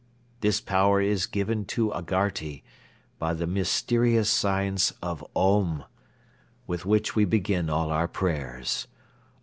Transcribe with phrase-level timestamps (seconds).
[0.39, 2.63] This power is given to Agharti
[3.19, 5.83] by the mysterious science of 'Om,'
[6.65, 8.87] with which we begin all our prayers.